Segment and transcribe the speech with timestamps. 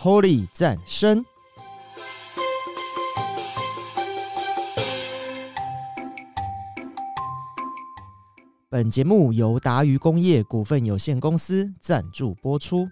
[0.00, 1.24] Holy 赞生。
[8.68, 12.88] 本节目由达渝工业股份有限公司赞助播出。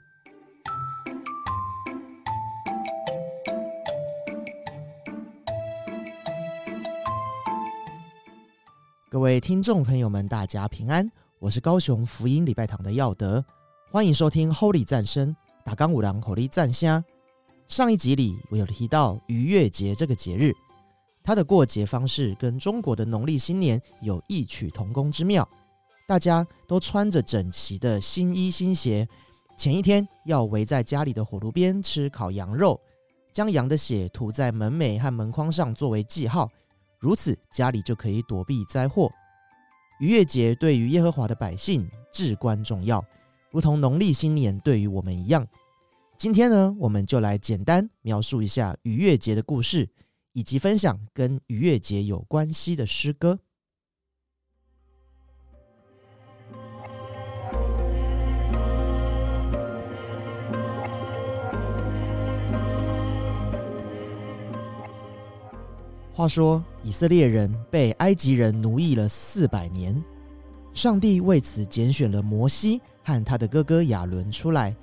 [9.08, 13.44] 各位听众朋友们，大家平安，我是高雄福音礼拜堂的耀德，
[13.92, 17.04] 欢迎收听 Holy 赞生打钢五郎 Holy 赞虾。
[17.66, 20.54] 上一集里我有提到逾越节这个节日，
[21.24, 25.46] 它的过节方式跟中国的农历新年有异曲同工之妙。
[26.06, 29.08] 大家都穿着整齐的新衣新鞋，
[29.58, 32.80] 前一天要围在家里的火炉边吃烤羊肉，
[33.32, 36.48] 将羊的血涂在门楣和门框上作为记号，
[37.00, 39.10] 如此家里就可以躲避灾祸。
[39.98, 43.04] 逾越节对于耶和华的百姓至关重要，
[43.50, 45.44] 如同农历新年对于我们一样。
[46.18, 49.86] 今天呢，我们就来简单描述一下逾越节的故事，
[50.32, 53.38] 以及分享跟逾越节有关系的诗歌。
[66.14, 70.02] 话说，以色列人被埃及人奴役了四百年，
[70.72, 74.74] 上帝为此拣选了摩西和他的哥哥亚伦出来，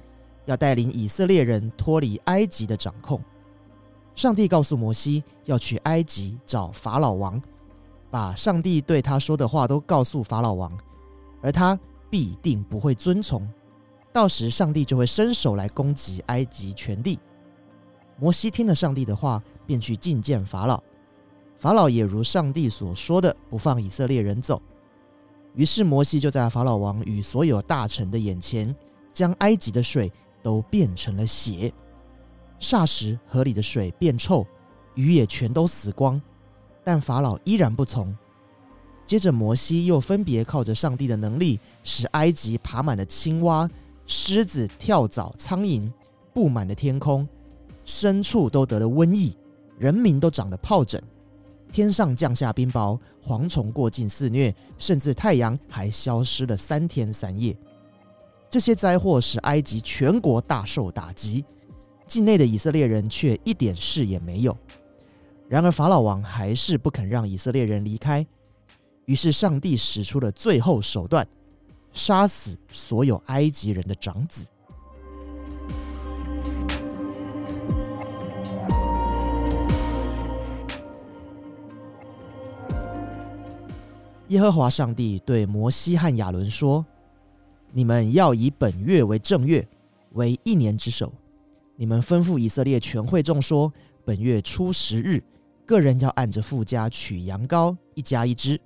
[0.46, 3.22] 要带领以色列人脱离埃及的掌控。
[4.16, 7.42] 上帝告诉摩西要去埃及找法老王，
[8.12, 10.72] 把上帝对他说的话都告诉法老王，
[11.42, 13.48] 而他必定不会遵从，
[14.12, 17.20] 到时上帝就会伸手来攻击埃及全地。
[18.20, 20.82] 摩西听了上帝的话，便去觐见法老。
[21.58, 24.62] 法老也如上帝所说的，不放以色列人走。
[25.56, 28.76] 于是摩西就在法老王与所有大臣的眼前，
[29.12, 30.12] 将埃及的水
[30.44, 31.74] 都变成了血。
[32.60, 34.46] 霎时河里的水变臭，
[34.94, 36.22] 鱼也全都死光。
[36.84, 38.16] 但法老依然不从。
[39.06, 43.70] 接着摩西又分别靠着上帝的能力，使埃及爬满了青蛙、
[44.06, 45.92] 狮子、跳蚤、苍蝇，
[46.34, 47.28] 布满了天空，
[47.86, 49.36] 牲畜都得了瘟疫，
[49.78, 51.02] 人民都长了疱疹。
[51.72, 57.58] 天上降下冰雹，蝗虫过境肆虐，甚至太阳还消失了三天三夜。
[58.54, 61.44] 这些灾祸使埃及全国大受打击，
[62.06, 64.56] 境内的以色列人却一点事也没有。
[65.50, 68.24] 然而法老王还是不肯让以色列人离开，
[69.06, 71.28] 于是上帝使出了最后手段，
[71.94, 74.46] 杀死所有埃及人的长子。
[84.28, 86.86] 耶和华上帝对摩西和亚伦说
[87.76, 89.68] ：“你们要以本月为正月，
[90.12, 91.12] 为一年之首。
[91.76, 93.74] 你们吩咐以色列全会众说：
[94.06, 95.24] 本月初十日，
[95.66, 98.62] 个人要按着富家取羊羔，一家一只。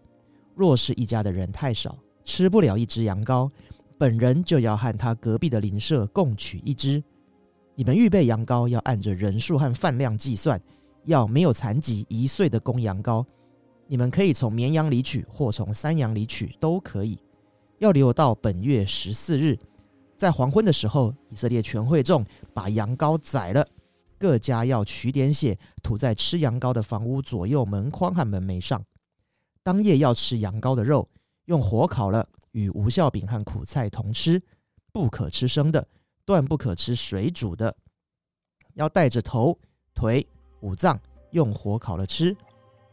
[0.56, 3.50] 若是一家的人太少，吃不了一只羊羔，
[3.98, 7.02] 本人就要和他隔壁的邻舍共取一只。
[7.76, 10.62] 你们预备羊羔，要按着人数和饭量计算，
[11.06, 13.26] 要没有残疾一岁的公羊羔。”
[13.88, 17.18] 你们可以从绵羊里取，或从山羊里取，都可以。
[17.80, 19.58] 要留到本月十四日，
[20.18, 23.68] 在黄昏的时候，以色列全会众把羊羔宰了，
[24.18, 28.84] 各家要取点血，涂在吃羊羔的房屋左右门框和门楣上。
[29.62, 31.08] 当夜要吃羊羔的肉，
[31.46, 34.42] 用火烤了，与无效饼和苦菜同吃，
[34.92, 35.88] 不可吃生的，
[36.26, 37.76] 断不可吃水煮的。
[38.74, 39.58] 要带着头、
[39.94, 40.28] 腿、
[40.62, 41.00] 五脏，
[41.32, 42.36] 用火烤了吃。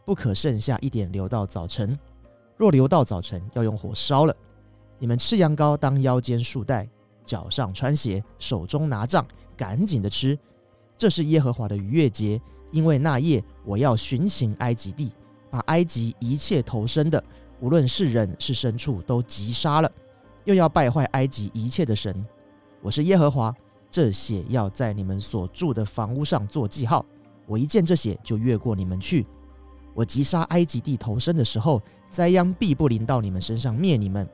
[0.05, 1.97] 不可剩下一点留到早晨，
[2.57, 4.35] 若留到早晨，要用火烧了。
[4.97, 6.87] 你们吃羊羔，当腰间束带，
[7.25, 9.25] 脚上穿鞋，手中拿杖，
[9.57, 10.37] 赶紧的吃。
[10.97, 12.41] 这是耶和华的逾越节，
[12.71, 15.11] 因为那夜我要巡行埃及地，
[15.49, 17.21] 把埃及一切投生的，
[17.59, 19.91] 无论是人是牲畜，都击杀了，
[20.45, 22.25] 又要败坏埃及一切的神。
[22.81, 23.53] 我是耶和华，
[23.91, 27.05] 这血要在你们所住的房屋上做记号。
[27.45, 29.27] 我一见这血，就越过你们去。
[29.93, 34.27] 我击杀埃及地头生的时候，灾殃必不临到你们身上灭你们。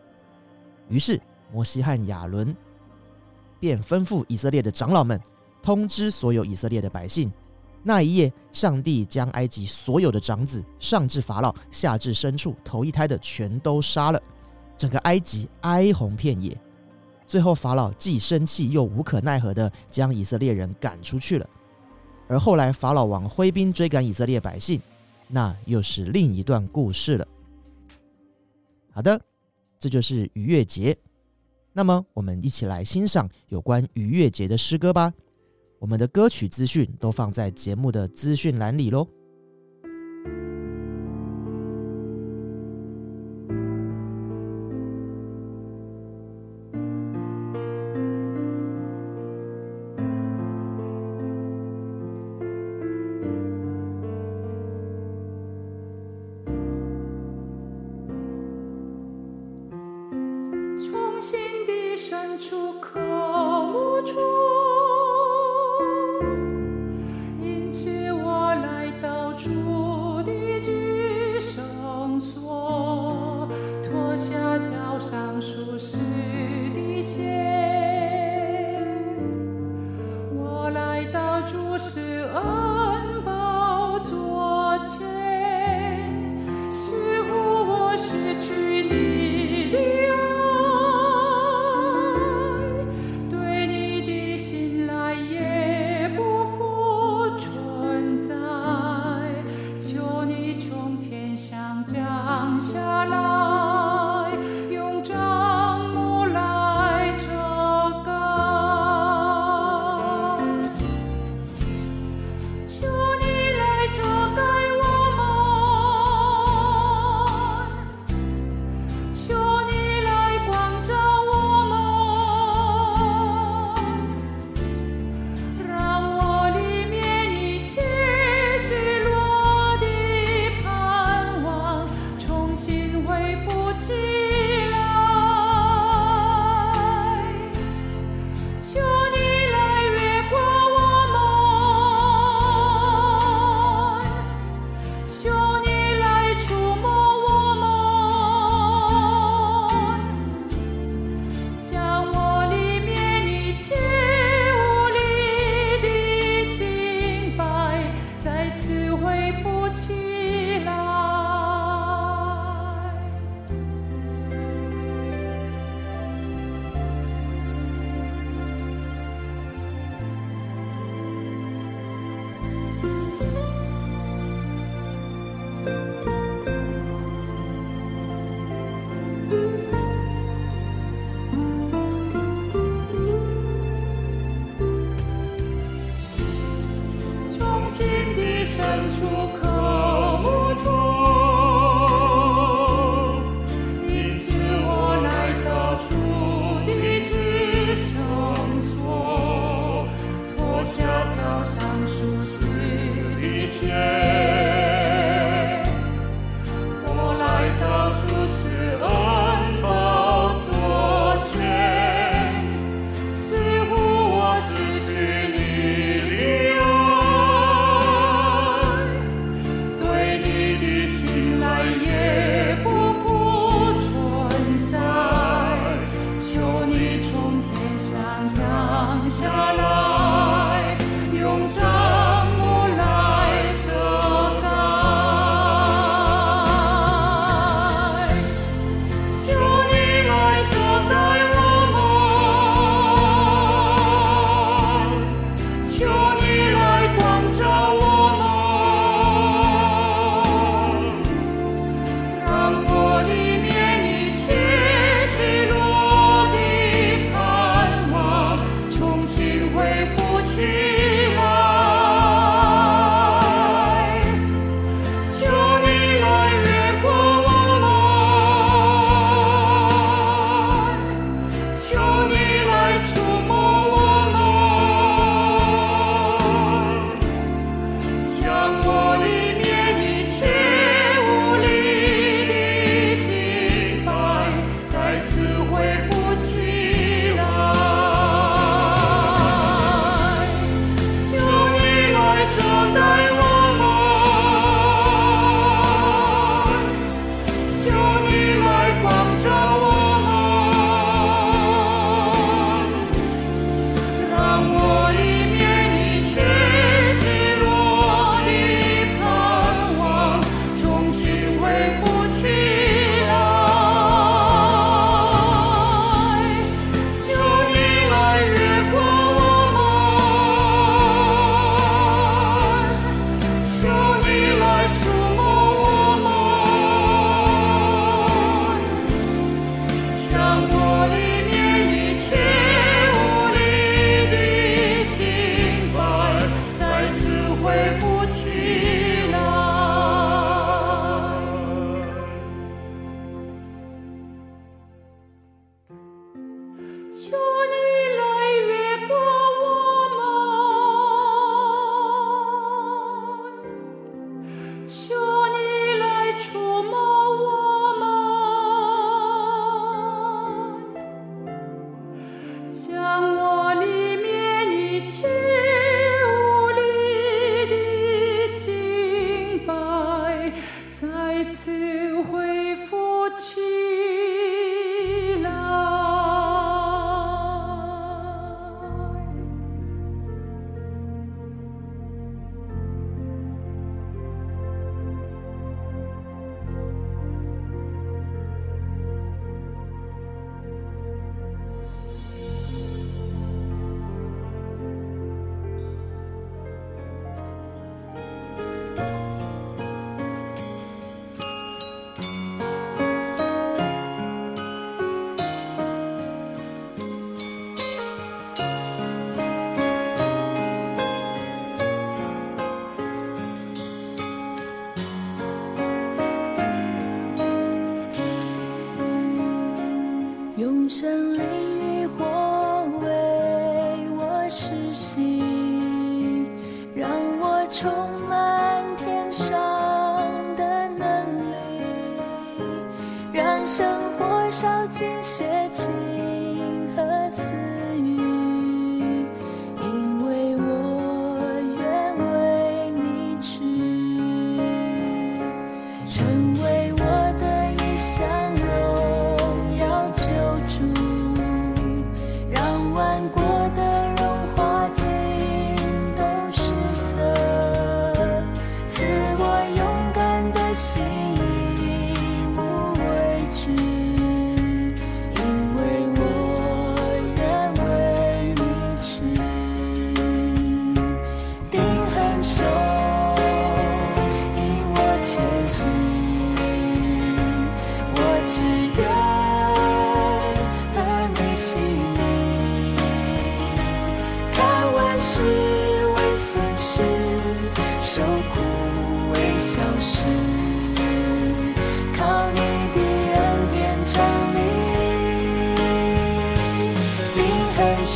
[0.91, 1.19] 于是
[1.51, 2.55] 摩西和亚伦
[3.59, 5.19] 便吩咐以色列的长老们，
[5.63, 7.31] 通知所有以色列的百姓：
[7.81, 14.21] 那一夜，上帝将埃及所有的长子，上至法老，下至牲畜，头一胎的全都杀了。
[14.77, 16.55] 整个埃及哀鸿遍野。
[17.27, 21.49] 最后，法老既生气又无可奈何的将以色列人赶出去了。
[22.27, 24.81] 而后来，法老王挥兵追赶以色列百姓。
[25.29, 27.25] 那又是另一段故事了。
[28.91, 29.21] 好的，
[29.81, 30.95] 这就是愉悦节。
[31.73, 35.11] 那么，我们一起来欣赏有关愉悦节的诗歌吧。
[35.79, 39.07] 我们的歌曲资讯都放在节目的资讯栏里喽。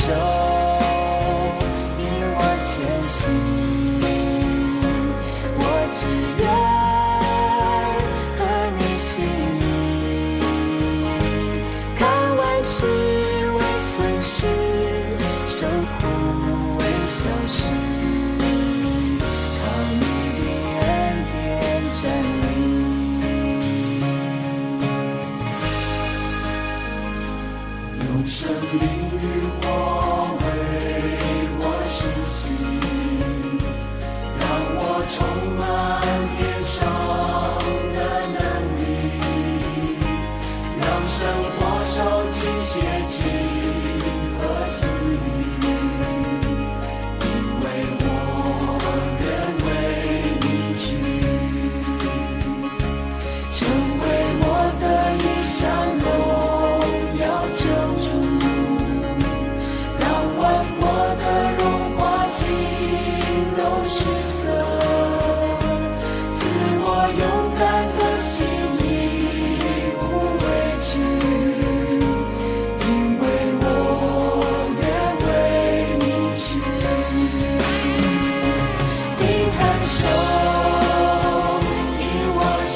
[0.06, 0.45] 笑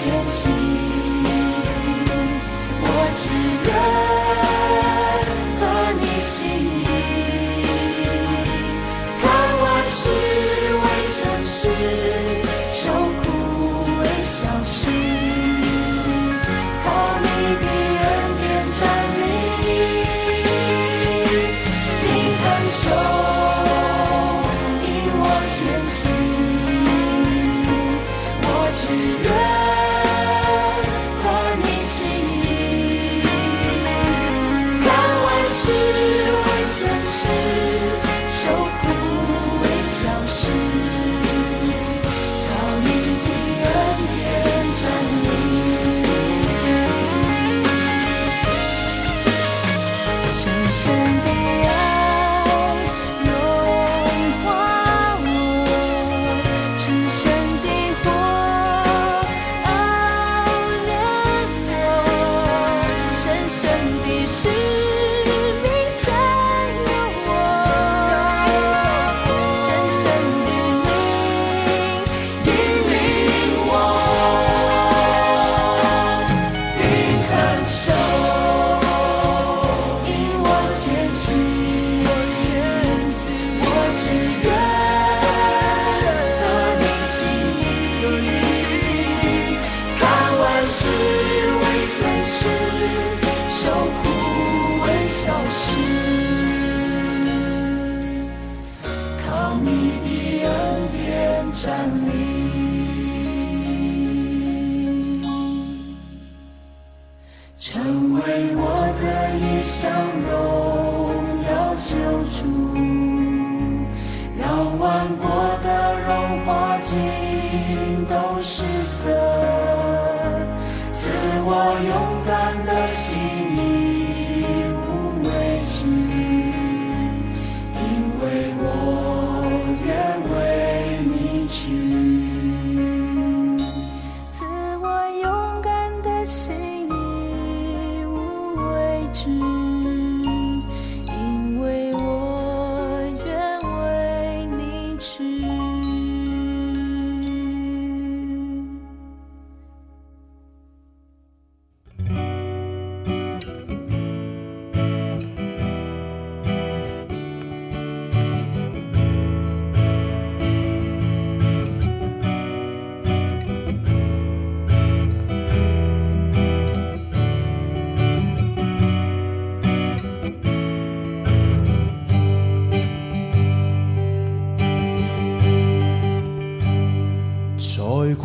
[0.03, 0.60] 引我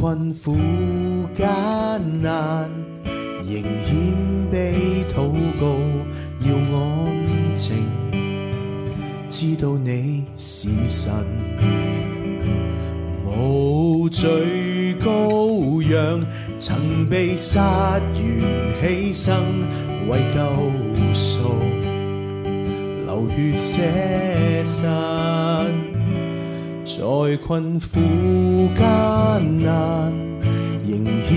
[0.05, 0.55] 困苦
[1.35, 2.69] 艱難，
[3.41, 4.13] 仍謙
[4.51, 5.65] 卑祷告，
[6.41, 6.77] 要安
[7.55, 7.71] 靜，
[9.27, 11.11] 知道你是神。
[13.25, 16.23] 無罪羔羊，
[16.59, 18.01] 曾被殺完
[18.83, 19.31] 犧牲，
[20.07, 20.39] 為救
[21.15, 21.49] 赎
[23.07, 23.81] 流血
[24.63, 25.84] 捨身。
[26.85, 27.01] 在
[27.37, 27.99] 困苦
[28.75, 30.13] 艱難，
[30.83, 31.33] 仍谦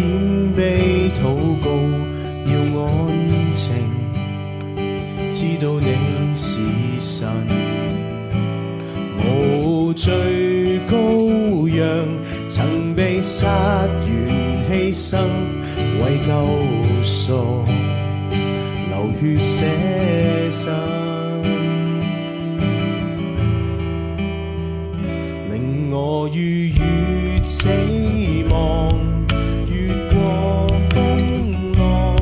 [0.55, 1.25] 卑祷
[1.65, 1.67] 告，
[2.45, 2.87] 要安
[3.55, 3.67] 靜，
[5.31, 5.89] 知道你
[6.37, 6.61] 是
[7.01, 7.27] 神。
[9.17, 10.13] 無罪
[10.87, 12.07] 羔羊，
[12.51, 14.07] 曾被殺完
[14.71, 15.17] 犧牲，
[15.99, 16.31] 為救
[17.03, 17.65] 赎
[18.91, 19.65] 流血舍
[20.51, 21.08] 身。
[26.31, 27.69] 如越死
[28.51, 28.93] 亡，
[29.67, 32.15] 越过风浪，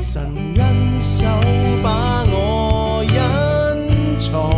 [0.00, 1.26] 神恩手
[1.82, 4.50] 把我隐藏，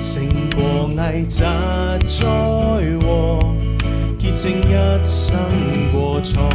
[0.00, 0.24] 胜
[0.54, 2.26] 过危疾灾
[3.04, 3.54] 祸，
[4.16, 5.36] 洁净一生
[5.92, 6.48] 过错。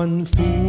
[0.00, 0.59] 困苦。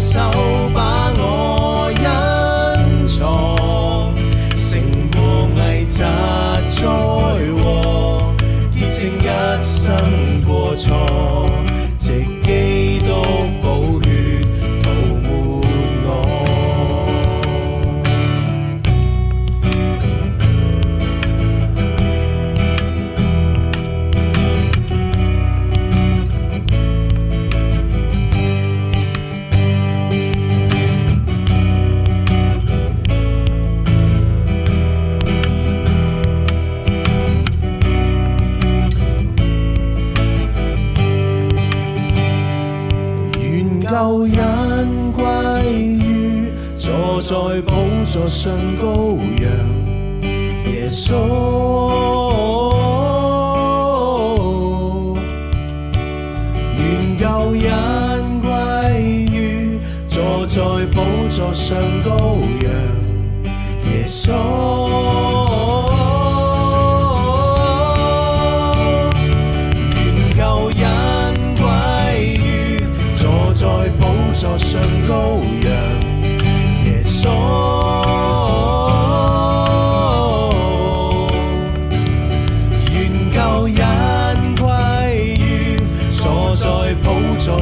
[0.00, 0.59] 恩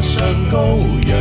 [0.09, 1.18] 上羔羊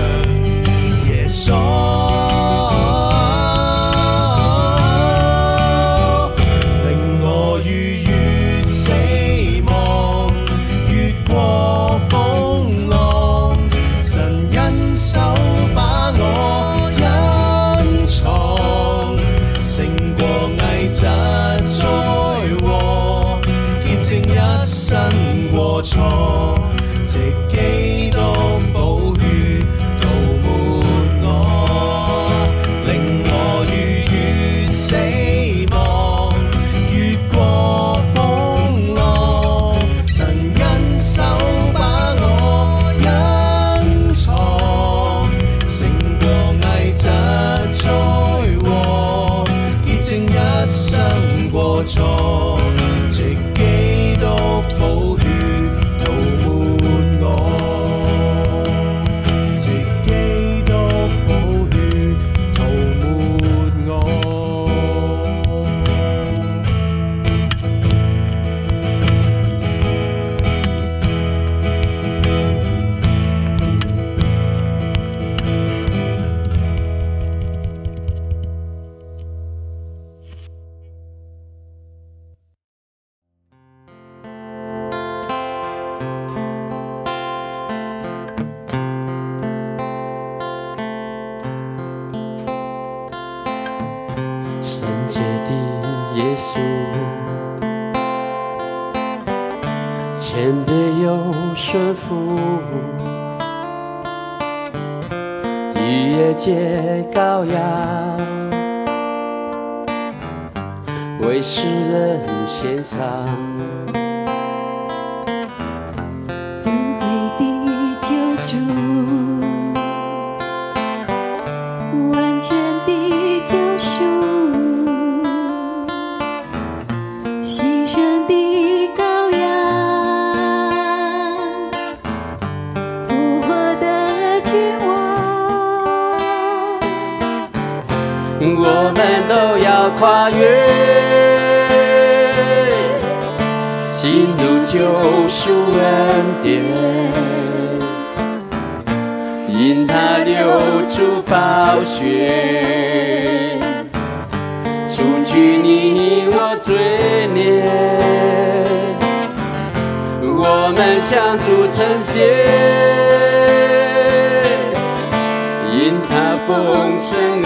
[165.80, 167.46] 因他风尘恩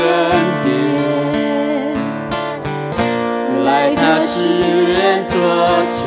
[0.63, 0.65] 典
[3.65, 4.47] 来他世
[4.93, 5.35] 人做
[5.91, 5.99] 却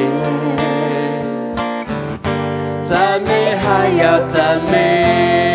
[2.81, 5.54] 赞美还要赞美。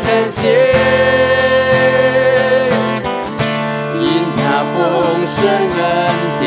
[0.00, 0.72] 称谢，
[4.00, 4.02] 因
[4.36, 4.76] 他丰
[5.26, 5.82] 盛恩
[6.40, 6.42] 典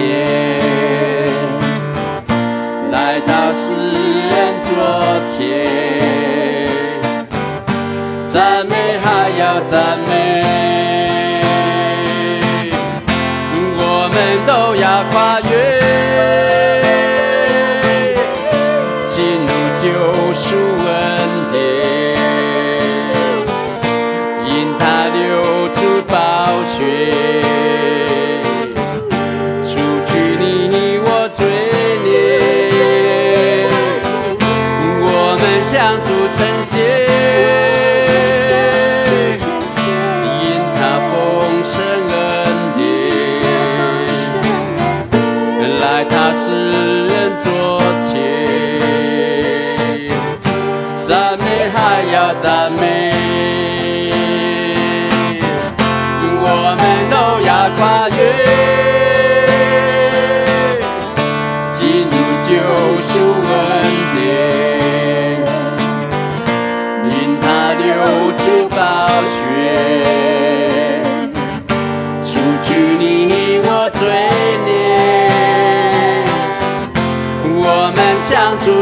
[2.92, 4.32] 来到世人
[4.64, 4.70] 昨
[5.28, 5.38] 天，
[8.28, 10.37] 赞美还要赞美。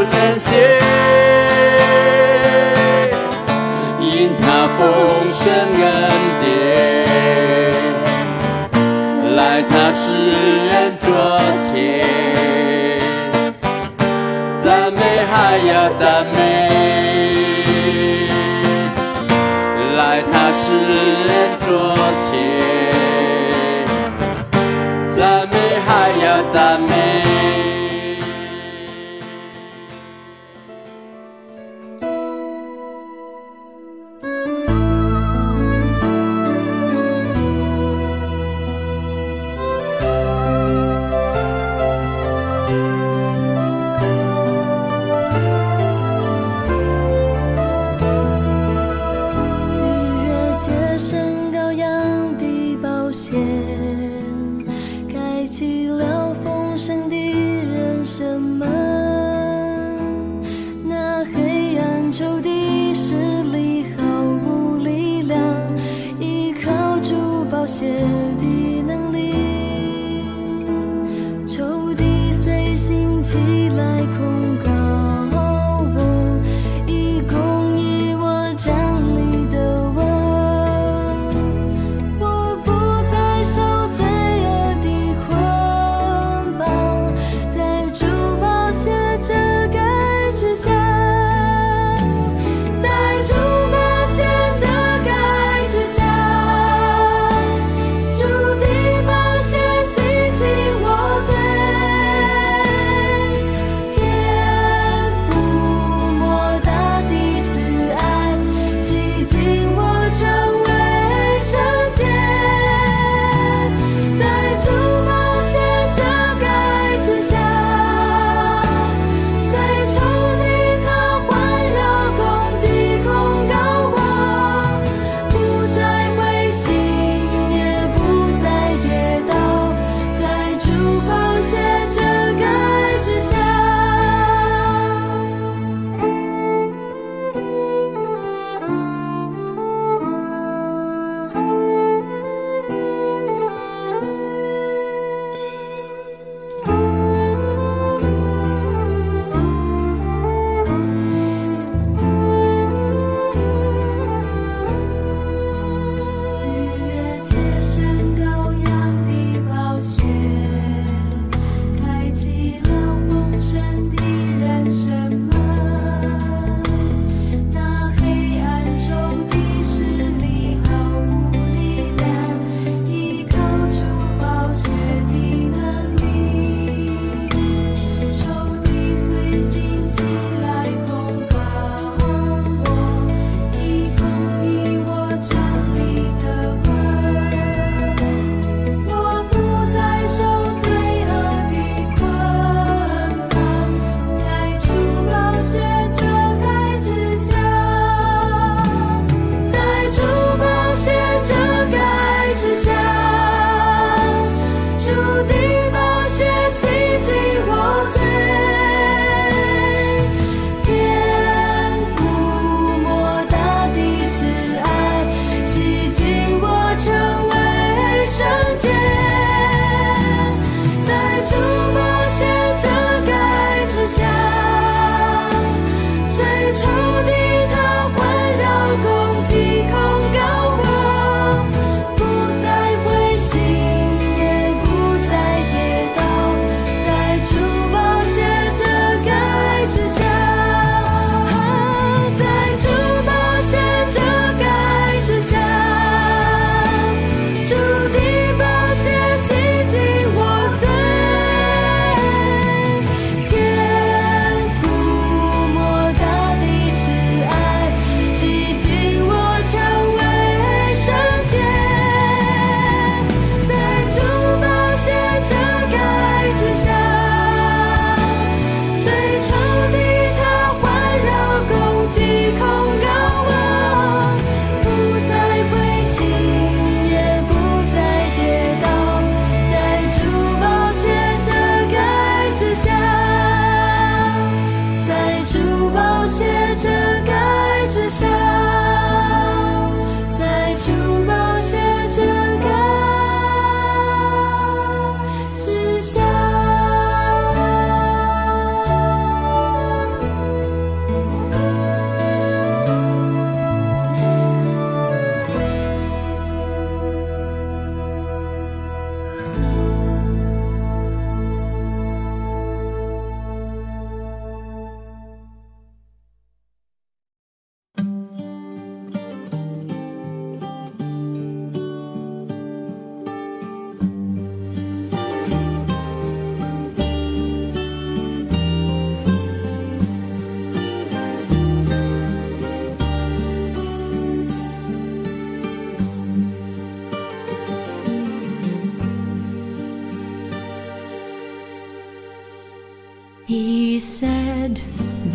[0.07, 0.53] 真心
[3.99, 4.79] 因他丰
[5.29, 5.85] 盛恩
[6.41, 6.45] 典，
[9.35, 10.05] 来他世
[10.67, 11.07] 人作
[11.63, 11.73] 前
[14.57, 14.99] 赞美，
[15.31, 16.03] 还要赞
[16.35, 16.37] 美，
[19.97, 21.67] 来他世人作
[22.21, 22.74] 前。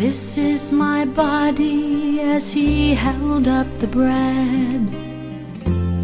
[0.01, 4.89] This is my body as he held up the bread.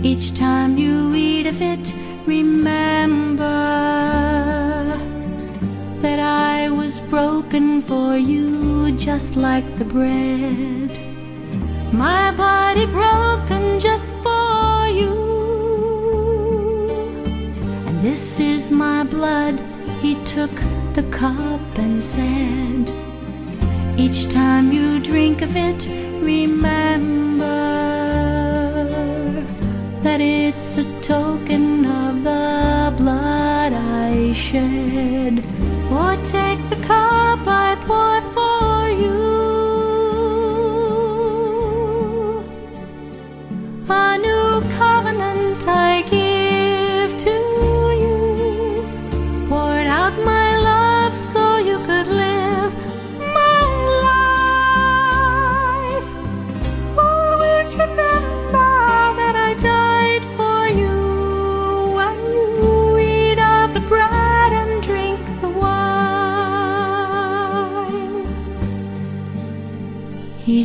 [0.06, 1.94] Each time you eat of it,
[2.26, 3.44] remember
[6.02, 10.92] that I was broken for you just like the bread.
[11.92, 15.14] My body broken just for you.
[17.86, 19.60] And this is my blood.
[20.02, 20.52] He took
[20.98, 22.90] the cup and said,
[24.00, 25.86] Each time you drink of it,
[26.24, 27.46] remember
[30.02, 35.46] that it's a token of the blood I shed.
[35.92, 38.57] Or take the cup I pour for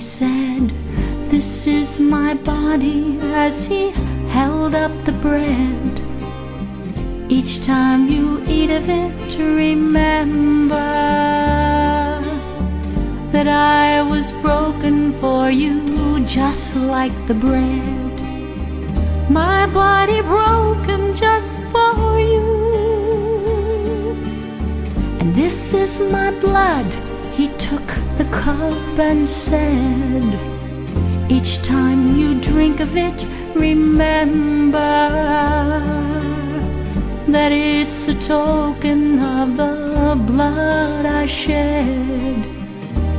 [0.02, 0.68] said,
[1.28, 3.90] This is my body as he
[4.30, 5.92] held up the bread.
[7.28, 10.74] Each time you eat of it, remember
[13.30, 18.12] that I was broken for you just like the bread.
[19.30, 22.48] My body broken just for you.
[25.20, 26.92] And this is my blood.
[27.36, 27.88] He took
[28.22, 30.38] the cup and said,
[31.30, 34.78] Each time you drink of it, remember
[37.28, 42.46] that it's a token of the blood I shed.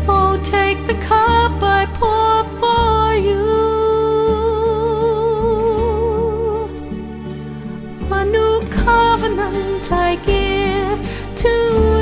[0.08, 3.48] Oh, take the cup I pour for you.
[8.20, 11.00] A new covenant I give
[11.42, 11.93] to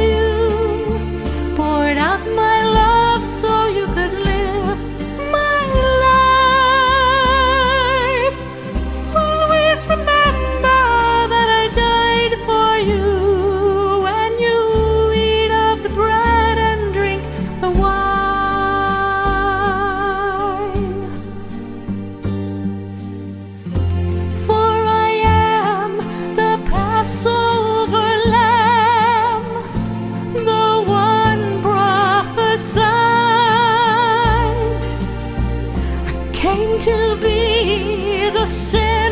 [36.82, 39.11] to be the sin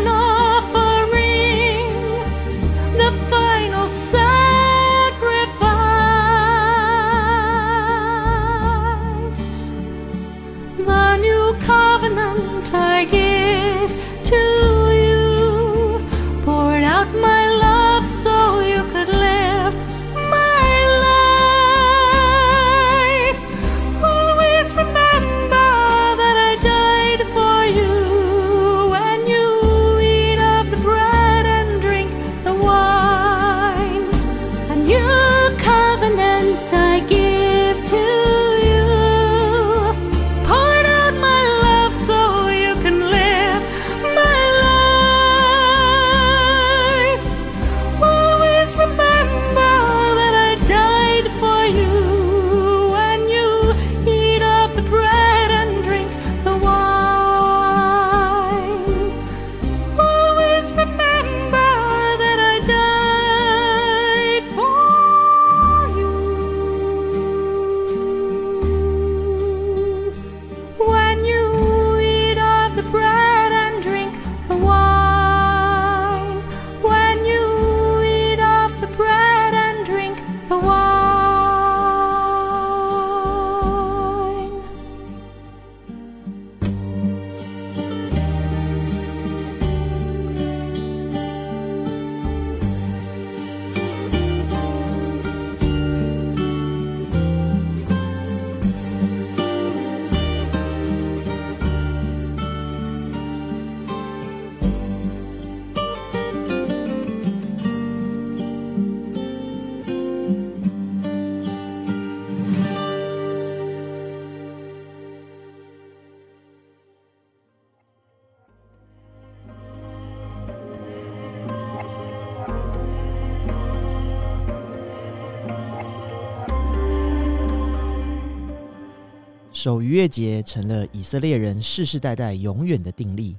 [129.61, 133.35] 守逾越节成了以色列人世世代代永远的定例。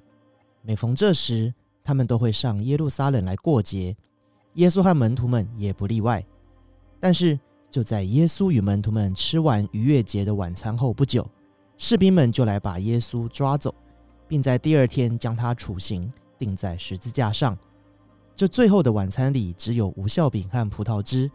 [0.60, 1.50] 每逢这时，
[1.82, 3.96] 他们都会上耶路撒冷来过节，
[4.56, 6.22] 耶稣和门徒们也不例外。
[7.00, 7.40] 但是，
[7.70, 11.26] 就在耶稣与门徒们吃完逾越节的晚餐后不久，
[11.78, 13.74] 士兵们就来把耶稣抓走，
[14.28, 17.56] 并在第二天将他处刑，钉在十字架上。
[18.36, 21.30] 这最后的晚餐里只有无酵饼和葡萄汁，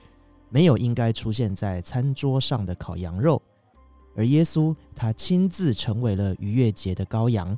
[0.49, 3.41] 没有应该出现在餐桌上的烤羊肉。
[4.15, 7.57] 而耶稣他亲自成为了逾越节的羔羊，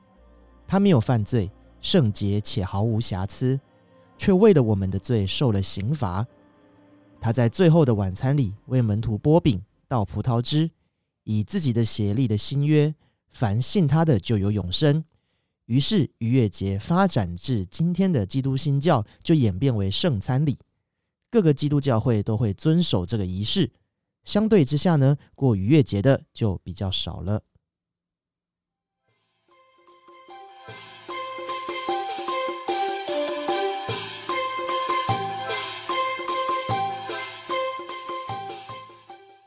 [0.67, 1.49] 他没有犯罪，
[1.79, 3.59] 圣洁且毫无瑕疵，
[4.17, 6.25] 却为了我们的罪受了刑罚。
[7.21, 10.69] 他在最后的晚餐里为门徒剥饼、倒葡萄汁，
[11.23, 12.93] 以自己的血立的新约：
[13.29, 15.03] 凡信他的就有永生。
[15.65, 20.57] 于是逾越节发展至今天的基督新教，就演变为圣餐礼。
[21.29, 23.69] 各个基督教会都会遵守这个仪式。
[24.27, 27.41] 相对之下呢，过逾越节的就比较少了。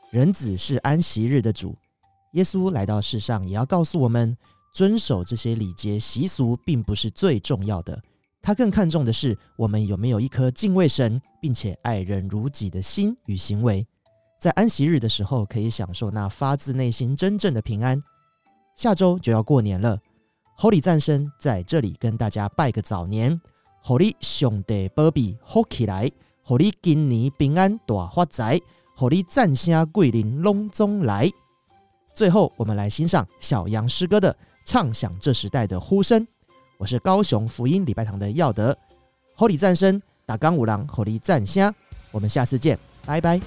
[0.09, 1.77] 人子是安息日的主，
[2.33, 4.35] 耶稣来到世上，也要告诉我们，
[4.73, 8.01] 遵守这些礼节习俗并不是最重要的，
[8.41, 13.85] 他更看重的是我们有没有一颗敬畏神并且爱人如己的心与行为。
[14.41, 18.01] 在安息日的时候，可以享受那发自内心真正的平安。
[18.75, 19.99] 下周就要过年了
[20.57, 23.39] ，Holy 战生在这里跟大家拜个早年
[23.85, 26.09] ，Holy 兄弟保庇好起来
[26.43, 28.59] ，Holy 今年平安大发财
[28.97, 31.29] ，Holy 赞声桂林隆中来。
[32.15, 34.33] 最后，我们来欣赏小杨诗歌的
[34.65, 36.19] 《唱响这时代的呼声》。
[36.79, 38.75] 我是高雄福音礼拜堂的耀德
[39.37, 41.71] ，Holy 战生打钢五郎，Holy 赞声，
[42.09, 43.39] 我们下次见，拜拜。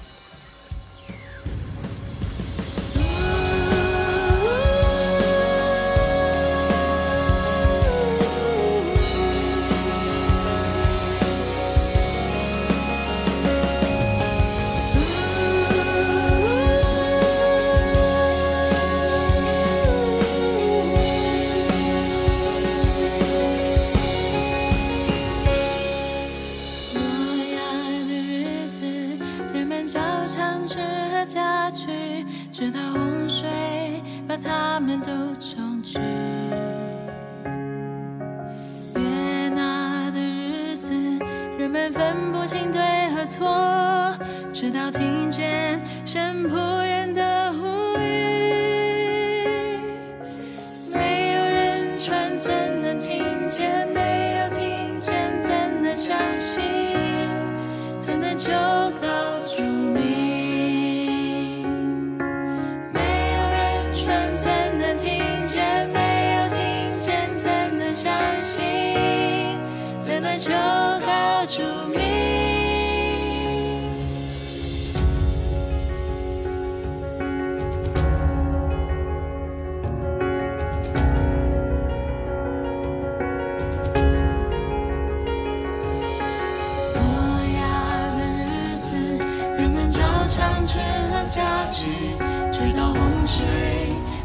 [92.51, 93.45] 直到洪水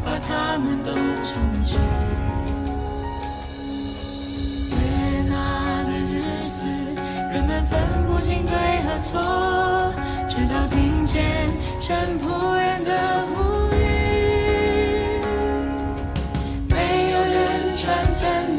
[0.03, 0.91] 把他们都
[1.23, 1.77] 冲去。
[4.71, 4.75] 约
[5.29, 6.65] 拿的日子，
[7.31, 8.53] 人们分不清对
[8.83, 9.93] 和错，
[10.27, 11.49] 直到听见
[11.79, 13.79] 神仆人的呼吁。
[16.69, 18.50] 没有人传，怎